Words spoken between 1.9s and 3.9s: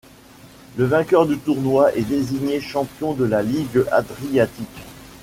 est désigné champion de la ligue